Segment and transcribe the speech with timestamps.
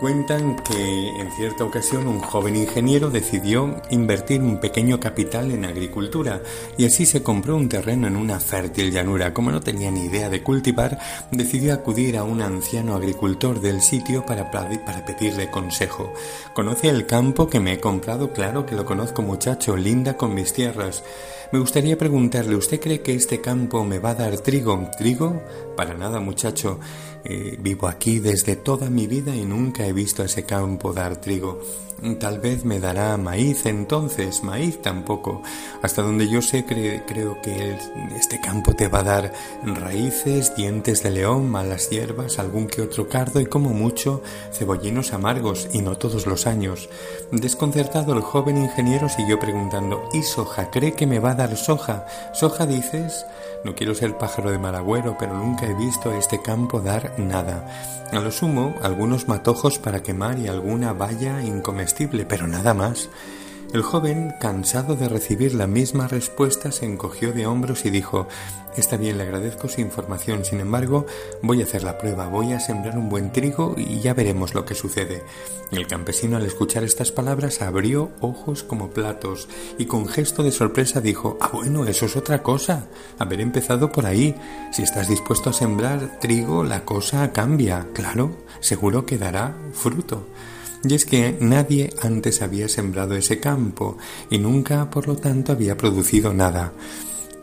[0.00, 6.42] Cuentan que en cierta ocasión un joven ingeniero decidió invertir un pequeño capital en agricultura
[6.76, 9.32] y así se compró un terreno en una fértil llanura.
[9.32, 10.98] Como no tenía ni idea de cultivar,
[11.30, 16.12] decidió acudir a un anciano agricultor del sitio para, pedirle consejo.
[16.52, 18.34] ¿Conoce el campo que me he comprado?
[18.34, 21.02] Claro que lo conozco muchacho, linda con mis tierras.
[21.52, 24.90] Me gustaría preguntarle, ¿usted cree que este campo me va a dar trigo?
[24.98, 25.40] ¿Trigo?
[25.76, 26.80] Para nada, muchacho.
[27.24, 31.60] Eh, vivo aquí desde toda mi vida y nunca he visto ese campo dar trigo.
[32.20, 35.42] Tal vez me dará maíz entonces, maíz tampoco.
[35.82, 37.78] Hasta donde yo sé creo que
[38.14, 39.32] este campo te va a dar
[39.64, 44.22] raíces, dientes de león, malas hierbas, algún que otro cardo y como mucho
[44.52, 46.90] cebollinos amargos y no todos los años.
[47.32, 50.70] Desconcertado el joven ingeniero siguió preguntando ¿Y soja?
[50.70, 52.06] ¿Cree que me va a dar soja?
[52.32, 53.26] ¿Soja dices?
[53.64, 57.64] No quiero ser pájaro de mal agüero, pero nunca he visto este campo dar nada.
[58.12, 63.08] A lo sumo, algunos matojos para quemar y alguna valla incomestible, pero nada más.
[63.76, 68.26] El joven, cansado de recibir la misma respuesta, se encogió de hombros y dijo
[68.74, 71.04] Está bien, le agradezco su información, sin embargo,
[71.42, 74.64] voy a hacer la prueba, voy a sembrar un buen trigo y ya veremos lo
[74.64, 75.24] que sucede.
[75.72, 81.02] El campesino, al escuchar estas palabras, abrió ojos como platos y con gesto de sorpresa
[81.02, 82.86] dijo Ah, bueno, eso es otra cosa.
[83.18, 84.34] Haber empezado por ahí.
[84.72, 87.88] Si estás dispuesto a sembrar trigo, la cosa cambia.
[87.92, 90.24] Claro, seguro que dará fruto.
[90.88, 93.96] Y es que nadie antes había sembrado ese campo
[94.30, 96.72] y nunca, por lo tanto, había producido nada.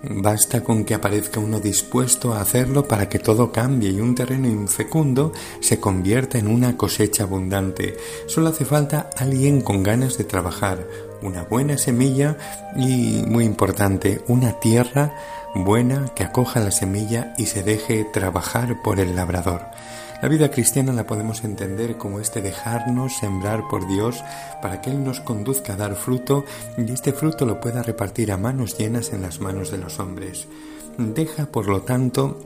[0.10, 4.48] Basta con que aparezca uno dispuesto a hacerlo para que todo cambie y un terreno
[4.48, 7.98] infecundo se convierta en una cosecha abundante.
[8.28, 10.86] Solo hace falta alguien con ganas de trabajar,
[11.22, 12.38] una buena semilla
[12.78, 15.16] y, muy importante, una tierra
[15.56, 19.62] buena que acoja la semilla y se deje trabajar por el labrador.
[20.24, 24.24] La vida cristiana la podemos entender como este dejarnos sembrar por Dios
[24.62, 26.46] para que Él nos conduzca a dar fruto
[26.78, 30.48] y este fruto lo pueda repartir a manos llenas en las manos de los hombres.
[30.98, 32.40] Deja, por lo tanto,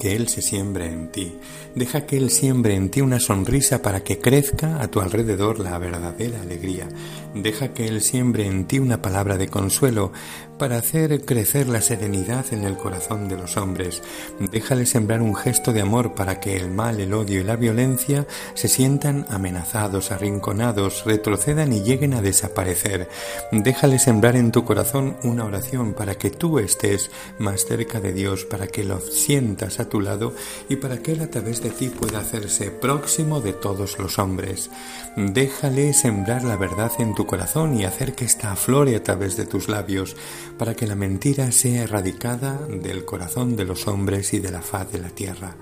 [0.00, 1.38] que Él se siembre en ti.
[1.76, 5.78] Deja que Él siembre en ti una sonrisa para que crezca a tu alrededor la
[5.78, 6.88] verdadera alegría.
[7.32, 10.10] Deja que Él siembre en ti una palabra de consuelo
[10.58, 14.02] para hacer crecer la serenidad en el corazón de los hombres.
[14.38, 18.26] Déjale sembrar un gesto de amor para que el mal, el odio y la violencia
[18.54, 23.08] se sientan amenazados, arrinconados, retrocedan y lleguen a desaparecer.
[23.52, 28.44] Déjale sembrar en tu corazón una oración para que tú estés más cerca de Dios,
[28.44, 30.34] para que lo sientas a tu lado
[30.68, 34.70] y para que Él a través de ti pueda hacerse próximo de todos los hombres.
[35.16, 39.46] Déjale sembrar la verdad en tu corazón y hacer que ésta aflore a través de
[39.46, 40.16] tus labios
[40.58, 44.90] para que la mentira sea erradicada del corazón de los hombres y de la faz
[44.92, 45.56] de la tierra.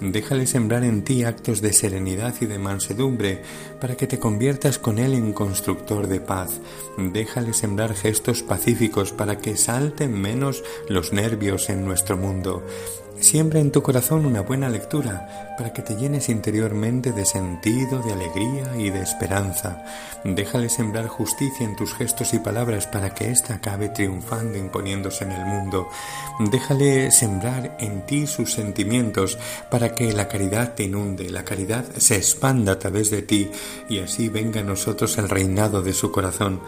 [0.00, 3.42] Déjale sembrar en ti actos de serenidad y de mansedumbre,
[3.80, 6.60] para que te conviertas con él en constructor de paz.
[6.98, 12.62] Déjale sembrar gestos pacíficos para que salten menos los nervios en nuestro mundo.
[13.20, 18.12] Siembra en tu corazón una buena lectura para que te llenes interiormente de sentido, de
[18.12, 19.82] alegría y de esperanza.
[20.22, 25.32] Déjale sembrar justicia en tus gestos y palabras para que ésta acabe triunfando imponiéndose en
[25.32, 25.88] el mundo.
[26.50, 29.38] Déjale sembrar en ti sus sentimientos
[29.70, 33.50] para que la caridad te inunde, la caridad se expanda a través de ti
[33.88, 36.60] y así venga a nosotros el reinado de su corazón.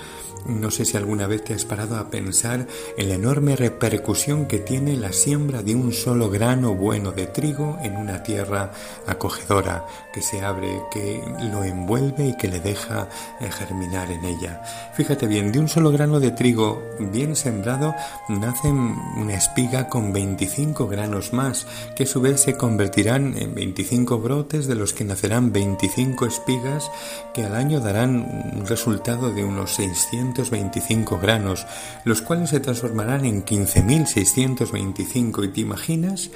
[0.47, 4.59] No sé si alguna vez te has parado a pensar en la enorme repercusión que
[4.59, 8.73] tiene la siembra de un solo grano bueno de trigo en una tierra
[9.07, 13.09] acogedora que se abre, que lo envuelve y que le deja
[13.41, 14.63] eh, germinar en ella.
[14.95, 17.95] Fíjate bien, de un solo grano de trigo bien sembrado
[18.29, 24.19] nace una espiga con 25 granos más, que a su vez se convertirán en 25
[24.19, 26.91] brotes de los que nacerán 25 espigas
[27.33, 31.67] que al año darán un resultado de unos 625 granos,
[32.05, 35.45] los cuales se transformarán en 15.625.
[35.45, 36.31] ¿Y te imaginas